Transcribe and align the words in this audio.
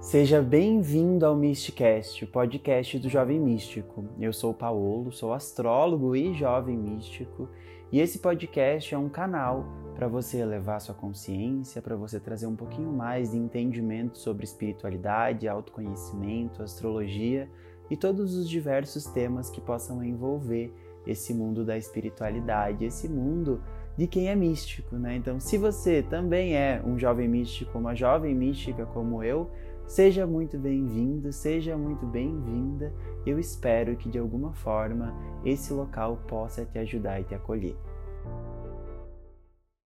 Seja 0.00 0.40
bem-vindo 0.40 1.26
ao 1.26 1.36
Mysticast, 1.36 2.24
o 2.24 2.28
podcast 2.28 2.98
do 2.98 3.10
Jovem 3.10 3.38
Místico. 3.38 4.06
Eu 4.18 4.32
sou 4.32 4.54
Paulo, 4.54 5.12
sou 5.12 5.34
astrólogo 5.34 6.16
e 6.16 6.32
jovem 6.32 6.78
místico, 6.78 7.50
e 7.92 8.00
esse 8.00 8.20
podcast 8.20 8.94
é 8.94 8.98
um 8.98 9.10
canal 9.10 9.66
para 9.94 10.08
você 10.08 10.38
elevar 10.38 10.80
sua 10.80 10.94
consciência, 10.94 11.82
para 11.82 11.94
você 11.94 12.18
trazer 12.18 12.46
um 12.46 12.56
pouquinho 12.56 12.90
mais 12.90 13.32
de 13.32 13.36
entendimento 13.36 14.16
sobre 14.18 14.44
espiritualidade, 14.44 15.48
autoconhecimento, 15.48 16.62
astrologia 16.62 17.50
e 17.90 17.96
todos 17.96 18.34
os 18.34 18.48
diversos 18.48 19.04
temas 19.04 19.50
que 19.50 19.60
possam 19.60 20.02
envolver 20.02 20.72
esse 21.06 21.34
mundo 21.34 21.64
da 21.64 21.76
espiritualidade, 21.76 22.84
esse 22.84 23.08
mundo 23.08 23.62
de 23.96 24.06
quem 24.06 24.28
é 24.28 24.34
místico, 24.34 24.96
né? 24.96 25.16
Então, 25.16 25.40
se 25.40 25.56
você 25.56 26.02
também 26.02 26.56
é 26.56 26.82
um 26.84 26.98
jovem 26.98 27.28
místico, 27.28 27.78
uma 27.78 27.94
jovem 27.94 28.34
mística 28.34 28.84
como 28.86 29.22
eu, 29.22 29.50
Seja 29.86 30.26
muito 30.26 30.58
bem-vindo, 30.58 31.32
seja 31.32 31.76
muito 31.76 32.04
bem-vinda. 32.06 32.92
Eu 33.24 33.38
espero 33.38 33.94
que 33.96 34.10
de 34.10 34.18
alguma 34.18 34.52
forma 34.52 35.14
esse 35.44 35.72
local 35.72 36.18
possa 36.26 36.64
te 36.64 36.76
ajudar 36.78 37.20
e 37.20 37.24
te 37.24 37.36
acolher. 37.36 37.76